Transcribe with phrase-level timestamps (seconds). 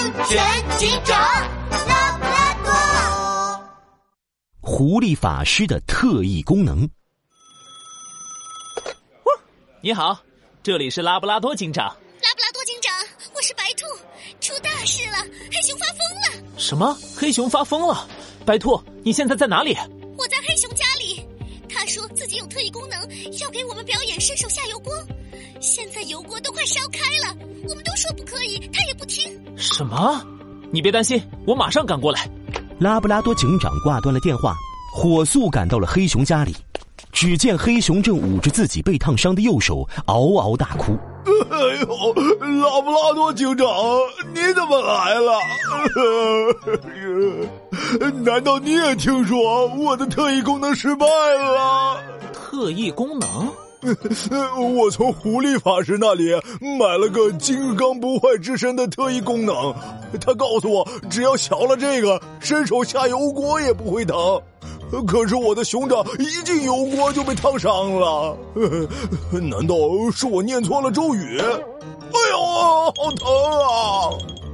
[0.00, 1.20] 安全警长
[1.86, 2.72] 拉布拉多。
[4.62, 6.88] 狐狸法师的特异功能。
[9.82, 10.18] 你好，
[10.62, 11.84] 这里是拉布拉多警长。
[11.84, 12.90] 拉布拉多警长，
[13.34, 13.84] 我是白兔，
[14.40, 15.18] 出大事了，
[15.52, 16.58] 黑熊发疯了。
[16.58, 16.96] 什么？
[17.14, 18.08] 黑熊发疯了？
[18.46, 19.76] 白兔，你现在在哪里？
[21.80, 23.00] 他说自己有特异功能，
[23.40, 24.92] 要给我们表演伸手下油锅。
[25.60, 27.34] 现在油锅都快烧开了，
[27.66, 29.32] 我们都说不可以，他也不听。
[29.56, 30.22] 什么？
[30.70, 32.28] 你别担心，我马上赶过来。
[32.78, 34.54] 拉布拉多警长挂断了电话，
[34.94, 36.54] 火速赶到了黑熊家里。
[37.12, 40.98] 只见黑熊正捂着自己被烫伤的右手，嗷嗷大哭。
[41.50, 42.12] 哎呦，
[42.60, 43.66] 拉布拉多警长，
[44.34, 45.32] 你怎么来了？
[48.24, 52.00] 难道你也听说我的特异功能失败了？
[52.32, 53.28] 特异功能？
[54.76, 56.30] 我从狐狸法师那里
[56.78, 59.74] 买了个金刚不坏之身的特异功能，
[60.20, 64.16] 他告诉我，只要削了这个，伸手下油锅也不会疼。
[65.06, 68.36] 可是我的熊掌一进油锅就被烫伤了，
[69.32, 69.74] 难道
[70.12, 71.38] 是我念错了咒语？
[71.38, 72.38] 哎呦，
[72.96, 74.10] 好疼啊！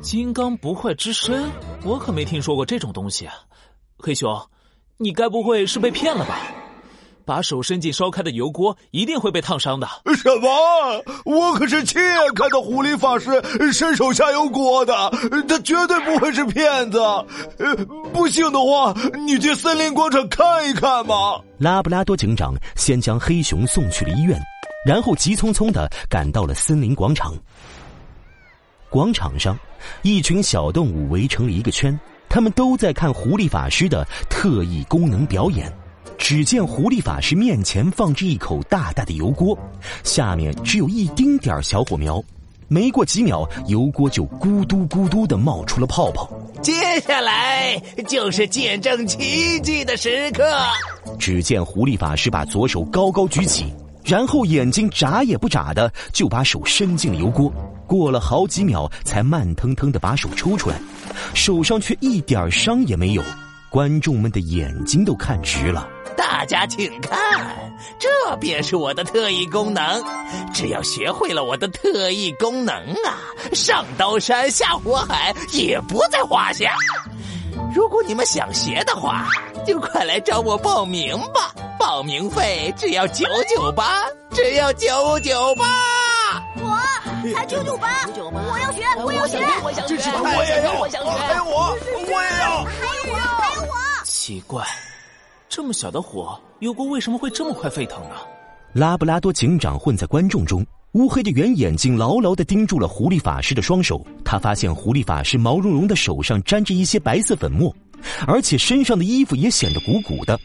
[0.00, 1.50] 金刚不坏之身，
[1.84, 3.34] 我可没听说过这种东西啊！
[3.98, 4.40] 黑熊，
[4.96, 6.40] 你该不会是被骗了吧？
[7.26, 9.86] 把手伸进烧开的油锅，一定会被烫伤的。
[10.16, 10.48] 什么？
[11.26, 13.30] 我可是亲眼看到狐狸法师
[13.72, 14.94] 伸手下油锅的，
[15.46, 16.98] 他绝对不会是骗子。
[18.12, 18.94] 不信的话，
[19.26, 21.40] 你去森林广场看一看吧。
[21.58, 24.40] 拉布拉多警长先将黑熊送去了医院，
[24.86, 27.34] 然后急匆匆的赶到了森林广场。
[28.90, 29.56] 广场上，
[30.02, 31.96] 一群小动物围成了一个圈，
[32.28, 35.72] 他们都在看狐狸法师的特异功能表演。
[36.18, 39.56] 只见狐狸法师面前放着一口大大的油锅，
[40.02, 42.22] 下面只有一丁点儿小火苗。
[42.66, 46.28] 没过几秒，油锅就咕嘟咕嘟的冒出了泡泡。
[46.60, 50.44] 接下来就是见证奇迹的时刻。
[51.18, 53.72] 只见狐狸法师把左手高高举起，
[54.04, 57.52] 然后眼睛眨也不眨的就把手伸进了油锅。
[57.90, 60.80] 过了好几秒，才慢腾腾的把手抽出来，
[61.34, 63.22] 手上却一点伤也没有。
[63.68, 65.88] 观众们的眼睛都看直了。
[66.16, 67.18] 大家请看，
[67.98, 69.82] 这便是我的特异功能。
[70.54, 72.72] 只要学会了我的特异功能
[73.04, 73.18] 啊，
[73.52, 76.72] 上刀山下火海也不在话下。
[77.74, 79.26] 如果你们想学的话，
[79.66, 81.52] 就快来找我报名吧。
[81.76, 85.66] 报名费只要九九八，只要九九八。
[87.40, 93.76] 我才九九八，我要学，我要学，我想学，我也要，我想学，还有我，我也要，还有我，还有我。
[94.04, 94.62] 奇怪。
[95.48, 98.16] 这么小的火，油锅为什么会这么快沸腾呢？
[98.74, 104.04] 拉布拉多警长混在观众中，乌黑的圆眼睛牢牢的盯住了狐狸法师的双手。
[104.22, 107.74] 他发现狐狸法师毛茸茸的手上沾着一些白色粉末，
[108.26, 110.38] 而且身上的衣服也显得鼓鼓的。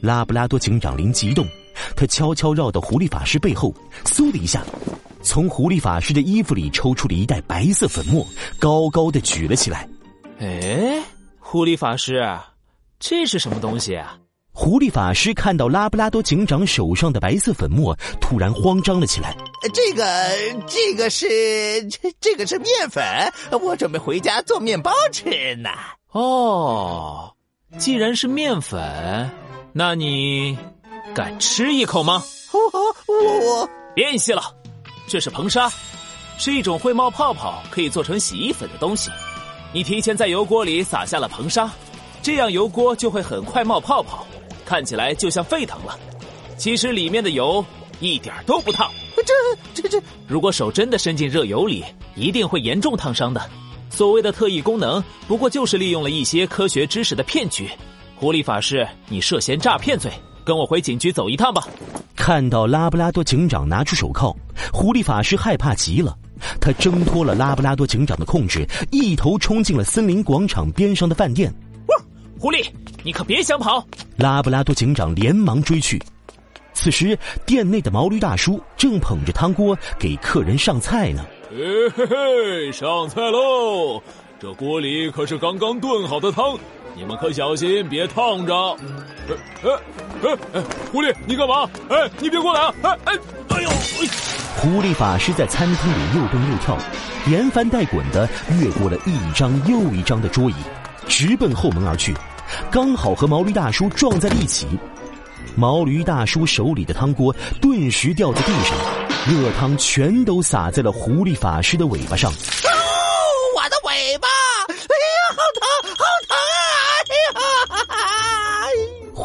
[0.00, 1.46] 拉布拉多警长灵机一动，
[1.96, 4.62] 他悄悄绕到狐狸法师背后，嗖的一下，
[5.22, 8.26] 从狐狸法师的衣服里抽出了一袋白色粉末，
[8.58, 9.88] 高高的举了起来。
[10.38, 11.02] 哎，
[11.38, 12.26] 狐狸法师。
[12.98, 14.16] 这是什么东西啊？
[14.52, 19.34] 狐狸法师看到拉布拉多警长手上的白色粉末，突然慌张了起来。
[19.72, 20.04] 这个，
[20.66, 21.26] 这个是
[21.88, 23.02] 这这个是面粉，
[23.62, 25.70] 我准备回家做面包吃呢。
[26.12, 27.32] 哦，
[27.78, 29.30] 既然是面粉，
[29.72, 30.58] 那你
[31.14, 32.22] 敢吃一口吗？
[32.52, 34.42] 我我我别戏了，
[35.10, 35.68] 这是硼砂，
[36.38, 39.10] 是一种会冒泡泡、可以做成洗衣粉的东西。
[39.72, 41.68] 你提前在油锅里撒下了硼砂。
[42.22, 44.24] 这样油锅就会很快冒泡泡，
[44.64, 45.98] 看起来就像沸腾了。
[46.56, 47.64] 其实里面的油
[47.98, 48.88] 一点都不烫。
[49.16, 51.84] 这、这、这，如果手真的伸进热油里，
[52.14, 53.42] 一定会严重烫伤的。
[53.88, 57.68] 所谓的特异功能，不过就是利用了一些科学知识的骗局。
[58.14, 60.12] 狐狸法师，你涉嫌诈骗罪，
[60.44, 61.66] 跟我回警局走一趟吧。
[62.20, 64.36] 看到拉布拉多警长拿出手铐，
[64.70, 66.14] 狐狸法师害怕极了。
[66.60, 71.50] 他挣脱了拉布拉多警长的控制，一头冲进了森林广场边上的饭店。
[72.38, 72.62] 狐狸，
[73.02, 73.82] 你可别想跑！
[74.18, 75.98] 拉布拉多警长连忙追去。
[76.74, 81.24] 此时，店内的毛驴大叔正捧着汤锅给客人上菜呢。
[81.50, 84.00] 嘿嘿嘿，上菜喽！
[84.38, 86.54] 这锅里可是刚刚炖好的汤，
[86.96, 88.54] 你们可小心别烫着。
[89.62, 89.70] 哎
[90.22, 90.62] 哎哎！
[90.90, 91.68] 狐狸，你干嘛？
[91.88, 92.74] 哎，你别过来啊！
[92.82, 93.70] 哎哎哎呦！
[94.56, 96.76] 狐狸法师在餐厅里又蹦又跳，
[97.26, 98.28] 连翻带滚的
[98.58, 100.54] 越过了一张又一张的桌椅，
[101.06, 102.14] 直奔后门而去。
[102.70, 104.66] 刚好和毛驴大叔撞在了一起，
[105.54, 108.76] 毛驴大叔手里的汤锅顿时掉在地上，
[109.26, 112.32] 热汤全都洒在了狐狸法师的尾巴上。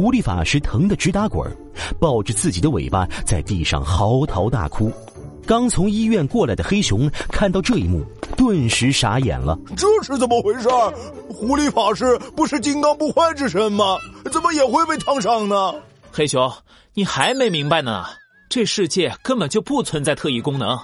[0.00, 1.46] 狐狸法师疼得直打滚
[2.00, 4.90] 抱着自己的尾巴在地上嚎啕大哭。
[5.46, 8.02] 刚从医院过来的黑熊看到这一幕，
[8.34, 9.58] 顿时傻眼了。
[9.76, 10.70] 这是怎么回事？
[11.28, 13.98] 狐狸法师不是金刚不坏之身吗？
[14.32, 15.74] 怎么也会被烫伤呢？
[16.10, 16.50] 黑熊，
[16.94, 18.06] 你还没明白呢？
[18.48, 20.78] 这世界根本就不存在特异功能。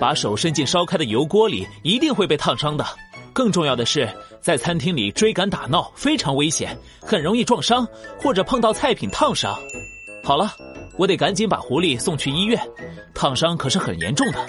[0.00, 2.86] 把手伸进烧开的油锅里，一定会被烫伤的。
[3.34, 4.08] 更重要的是，
[4.42, 7.86] 在餐厅里追赶打闹非常危险，很容易撞伤
[8.18, 9.56] 或者碰到菜品烫伤。
[10.24, 10.52] 好了，
[10.98, 12.60] 我得赶紧把狐狸送去医院，
[13.14, 14.44] 烫伤可是很严重的。